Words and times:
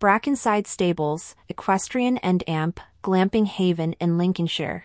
Brackenside 0.00 0.66
Stables, 0.66 1.36
Equestrian 1.50 2.16
and 2.22 2.42
Amp, 2.48 2.80
Glamping 3.02 3.46
Haven 3.46 3.92
in 4.00 4.16
Lincolnshire. 4.16 4.84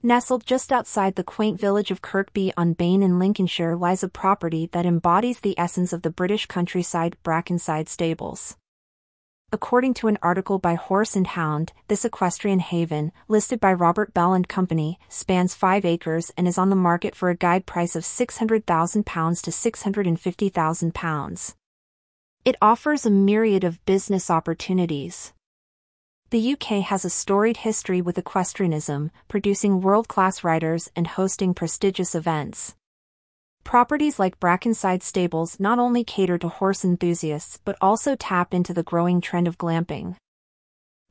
Nestled 0.00 0.46
just 0.46 0.70
outside 0.70 1.16
the 1.16 1.24
quaint 1.24 1.58
village 1.58 1.90
of 1.90 2.02
Kirkby 2.02 2.52
on 2.56 2.74
Bain 2.74 3.02
in 3.02 3.18
Lincolnshire 3.18 3.74
lies 3.74 4.04
a 4.04 4.08
property 4.08 4.68
that 4.70 4.86
embodies 4.86 5.40
the 5.40 5.58
essence 5.58 5.92
of 5.92 6.02
the 6.02 6.10
British 6.10 6.46
countryside 6.46 7.16
Brackenside 7.24 7.88
Stables. 7.88 8.56
According 9.50 9.94
to 9.94 10.06
an 10.06 10.18
article 10.22 10.60
by 10.60 10.76
Horse 10.76 11.16
and 11.16 11.26
Hound, 11.26 11.72
this 11.88 12.04
equestrian 12.04 12.60
haven, 12.60 13.10
listed 13.26 13.58
by 13.58 13.72
Robert 13.72 14.14
Bell 14.14 14.34
and 14.34 14.46
Company, 14.46 15.00
spans 15.08 15.56
5 15.56 15.84
acres 15.84 16.30
and 16.36 16.46
is 16.46 16.58
on 16.58 16.70
the 16.70 16.76
market 16.76 17.16
for 17.16 17.28
a 17.28 17.36
guide 17.36 17.66
price 17.66 17.96
of 17.96 18.04
£600,000 18.04 19.42
to 19.42 19.50
£650,000. 19.50 21.54
It 22.44 22.56
offers 22.60 23.06
a 23.06 23.10
myriad 23.10 23.62
of 23.62 23.84
business 23.86 24.28
opportunities. 24.28 25.32
The 26.30 26.54
UK 26.54 26.82
has 26.82 27.04
a 27.04 27.10
storied 27.10 27.58
history 27.58 28.02
with 28.02 28.18
equestrianism, 28.18 29.12
producing 29.28 29.80
world-class 29.80 30.42
riders 30.42 30.90
and 30.96 31.06
hosting 31.06 31.54
prestigious 31.54 32.16
events. 32.16 32.74
Properties 33.62 34.18
like 34.18 34.40
Brackenside 34.40 35.02
Stables 35.02 35.60
not 35.60 35.78
only 35.78 36.02
cater 36.02 36.36
to 36.38 36.48
horse 36.48 36.84
enthusiasts 36.84 37.60
but 37.64 37.76
also 37.80 38.16
tap 38.16 38.52
into 38.52 38.74
the 38.74 38.82
growing 38.82 39.20
trend 39.20 39.46
of 39.46 39.56
glamping. 39.56 40.16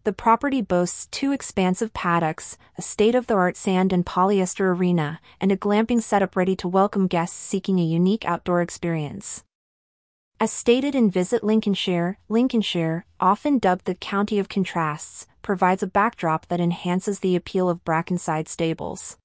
The 0.03 0.11
property 0.11 0.61
boasts 0.61 1.07
two 1.11 1.31
expansive 1.31 1.93
paddocks, 1.93 2.57
a 2.77 2.81
state-of-the-art 2.81 3.55
sand 3.55 3.93
and 3.93 4.05
polyester 4.05 4.75
arena, 4.75 5.21
and 5.39 5.49
a 5.49 5.55
glamping 5.55 6.01
setup 6.01 6.35
ready 6.35 6.57
to 6.57 6.67
welcome 6.67 7.07
guests 7.07 7.37
seeking 7.37 7.79
a 7.79 7.85
unique 7.85 8.25
outdoor 8.25 8.61
experience. 8.61 9.45
As 10.41 10.51
stated 10.51 10.95
in 10.95 11.11
Visit 11.11 11.43
Lincolnshire, 11.43 12.17
Lincolnshire, 12.27 13.05
often 13.19 13.59
dubbed 13.59 13.85
the 13.85 13.93
County 13.93 14.39
of 14.39 14.49
Contrasts, 14.49 15.27
provides 15.43 15.83
a 15.83 15.87
backdrop 15.87 16.47
that 16.47 16.59
enhances 16.59 17.19
the 17.19 17.35
appeal 17.35 17.69
of 17.69 17.85
Brackenside 17.85 18.47
Stables. 18.47 19.17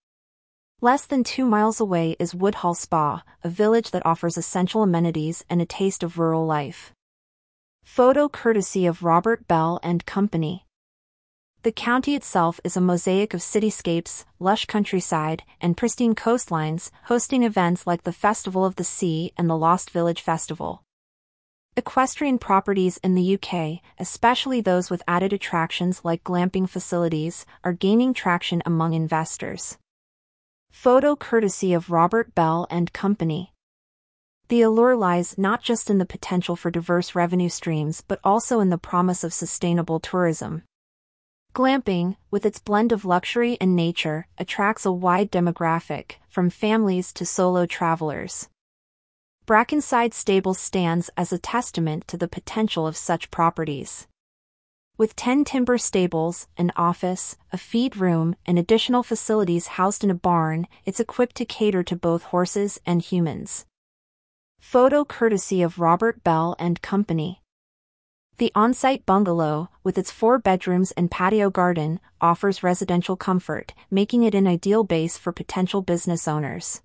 Less 0.82 1.06
than 1.06 1.24
two 1.24 1.46
miles 1.46 1.80
away 1.80 2.16
is 2.18 2.34
Woodhall 2.34 2.74
Spa, 2.74 3.22
a 3.42 3.48
village 3.48 3.92
that 3.92 4.04
offers 4.04 4.36
essential 4.36 4.82
amenities 4.82 5.42
and 5.48 5.62
a 5.62 5.64
taste 5.64 6.02
of 6.02 6.18
rural 6.18 6.44
life. 6.44 6.92
Photo 7.82 8.28
courtesy 8.28 8.84
of 8.84 9.02
Robert 9.02 9.48
Bell 9.48 9.80
and 9.82 10.04
Company. 10.04 10.66
The 11.62 11.72
county 11.72 12.14
itself 12.14 12.60
is 12.62 12.76
a 12.76 12.82
mosaic 12.82 13.32
of 13.32 13.40
cityscapes, 13.40 14.26
lush 14.38 14.66
countryside, 14.66 15.44
and 15.62 15.78
pristine 15.78 16.14
coastlines, 16.14 16.90
hosting 17.04 17.42
events 17.42 17.86
like 17.86 18.02
the 18.02 18.12
Festival 18.12 18.66
of 18.66 18.76
the 18.76 18.84
Sea 18.84 19.32
and 19.38 19.48
the 19.48 19.56
Lost 19.56 19.88
Village 19.88 20.20
Festival. 20.20 20.82
Equestrian 21.78 22.38
properties 22.38 22.96
in 23.04 23.14
the 23.14 23.34
UK, 23.34 23.82
especially 23.98 24.62
those 24.62 24.88
with 24.88 25.02
added 25.06 25.34
attractions 25.34 26.00
like 26.06 26.24
glamping 26.24 26.66
facilities, 26.66 27.44
are 27.64 27.74
gaining 27.74 28.14
traction 28.14 28.62
among 28.64 28.94
investors. 28.94 29.76
Photo 30.70 31.14
courtesy 31.14 31.74
of 31.74 31.90
Robert 31.90 32.34
Bell 32.34 32.66
and 32.70 32.94
Company. 32.94 33.52
The 34.48 34.62
allure 34.62 34.96
lies 34.96 35.36
not 35.36 35.62
just 35.62 35.90
in 35.90 35.98
the 35.98 36.06
potential 36.06 36.56
for 36.56 36.70
diverse 36.70 37.14
revenue 37.14 37.50
streams 37.50 38.00
but 38.00 38.20
also 38.24 38.60
in 38.60 38.70
the 38.70 38.78
promise 38.78 39.22
of 39.22 39.34
sustainable 39.34 40.00
tourism. 40.00 40.62
Glamping, 41.54 42.16
with 42.30 42.46
its 42.46 42.58
blend 42.58 42.90
of 42.90 43.04
luxury 43.04 43.58
and 43.60 43.76
nature, 43.76 44.28
attracts 44.38 44.86
a 44.86 44.92
wide 44.92 45.30
demographic, 45.30 46.12
from 46.30 46.48
families 46.48 47.12
to 47.12 47.26
solo 47.26 47.66
travelers. 47.66 48.48
Brackenside 49.46 50.12
Stables 50.12 50.58
stands 50.58 51.08
as 51.16 51.32
a 51.32 51.38
testament 51.38 52.08
to 52.08 52.16
the 52.16 52.26
potential 52.26 52.84
of 52.84 52.96
such 52.96 53.30
properties. 53.30 54.08
With 54.98 55.14
10 55.14 55.44
timber 55.44 55.78
stables, 55.78 56.48
an 56.58 56.72
office, 56.74 57.36
a 57.52 57.56
feed 57.56 57.96
room, 57.96 58.34
and 58.44 58.58
additional 58.58 59.04
facilities 59.04 59.78
housed 59.78 60.02
in 60.02 60.10
a 60.10 60.16
barn, 60.16 60.66
it's 60.84 60.98
equipped 60.98 61.36
to 61.36 61.44
cater 61.44 61.84
to 61.84 61.94
both 61.94 62.24
horses 62.34 62.80
and 62.84 63.00
humans. 63.00 63.66
Photo 64.58 65.04
courtesy 65.04 65.62
of 65.62 65.78
Robert 65.78 66.24
Bell 66.24 66.56
and 66.58 66.82
Company. 66.82 67.40
The 68.38 68.50
on-site 68.56 69.06
bungalow, 69.06 69.68
with 69.84 69.96
its 69.96 70.10
four 70.10 70.40
bedrooms 70.40 70.90
and 70.96 71.08
patio 71.08 71.50
garden, 71.50 72.00
offers 72.20 72.64
residential 72.64 73.14
comfort, 73.16 73.74
making 73.92 74.24
it 74.24 74.34
an 74.34 74.48
ideal 74.48 74.82
base 74.82 75.16
for 75.16 75.30
potential 75.30 75.82
business 75.82 76.26
owners. 76.26 76.82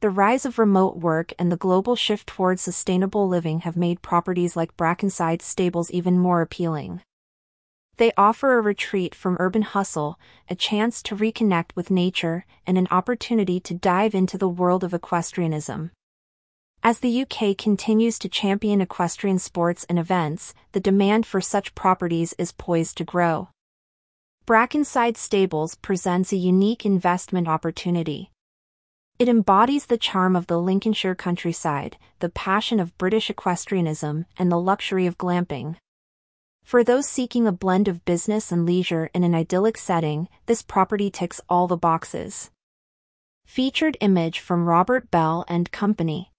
The 0.00 0.10
rise 0.10 0.46
of 0.46 0.60
remote 0.60 0.96
work 0.96 1.32
and 1.40 1.50
the 1.50 1.56
global 1.56 1.96
shift 1.96 2.28
towards 2.28 2.62
sustainable 2.62 3.26
living 3.26 3.60
have 3.60 3.76
made 3.76 4.00
properties 4.00 4.54
like 4.54 4.76
Brackenside 4.76 5.42
Stables 5.42 5.90
even 5.90 6.20
more 6.20 6.40
appealing. 6.40 7.02
They 7.96 8.12
offer 8.16 8.56
a 8.56 8.62
retreat 8.62 9.12
from 9.12 9.36
urban 9.40 9.62
hustle, 9.62 10.16
a 10.48 10.54
chance 10.54 11.02
to 11.02 11.16
reconnect 11.16 11.70
with 11.74 11.90
nature, 11.90 12.46
and 12.64 12.78
an 12.78 12.86
opportunity 12.92 13.58
to 13.58 13.74
dive 13.74 14.14
into 14.14 14.38
the 14.38 14.48
world 14.48 14.84
of 14.84 14.94
equestrianism. 14.94 15.90
As 16.80 17.00
the 17.00 17.22
UK 17.22 17.58
continues 17.58 18.20
to 18.20 18.28
champion 18.28 18.80
equestrian 18.80 19.40
sports 19.40 19.84
and 19.88 19.98
events, 19.98 20.54
the 20.70 20.80
demand 20.80 21.26
for 21.26 21.40
such 21.40 21.74
properties 21.74 22.34
is 22.38 22.52
poised 22.52 22.96
to 22.98 23.04
grow. 23.04 23.48
Brackenside 24.46 25.16
Stables 25.16 25.74
presents 25.74 26.32
a 26.32 26.36
unique 26.36 26.86
investment 26.86 27.48
opportunity. 27.48 28.30
It 29.18 29.28
embodies 29.28 29.86
the 29.86 29.98
charm 29.98 30.36
of 30.36 30.46
the 30.46 30.60
Lincolnshire 30.60 31.16
countryside, 31.16 31.96
the 32.20 32.28
passion 32.28 32.78
of 32.78 32.96
British 32.98 33.28
equestrianism, 33.28 34.26
and 34.36 34.52
the 34.52 34.60
luxury 34.60 35.06
of 35.06 35.18
glamping. 35.18 35.74
For 36.62 36.84
those 36.84 37.08
seeking 37.08 37.44
a 37.44 37.50
blend 37.52 37.88
of 37.88 38.04
business 38.04 38.52
and 38.52 38.64
leisure 38.64 39.10
in 39.12 39.24
an 39.24 39.34
idyllic 39.34 39.76
setting, 39.76 40.28
this 40.46 40.62
property 40.62 41.10
ticks 41.10 41.40
all 41.48 41.66
the 41.66 41.76
boxes. 41.76 42.52
Featured 43.44 43.96
image 44.00 44.38
from 44.38 44.66
Robert 44.66 45.10
Bell 45.10 45.44
and 45.48 45.72
Company. 45.72 46.30